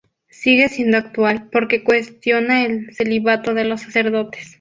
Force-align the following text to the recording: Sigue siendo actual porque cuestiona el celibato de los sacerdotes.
Sigue 0.31 0.67
siendo 0.67 0.97
actual 0.97 1.49
porque 1.51 1.83
cuestiona 1.83 2.65
el 2.65 2.91
celibato 2.95 3.53
de 3.53 3.65
los 3.65 3.81
sacerdotes. 3.81 4.49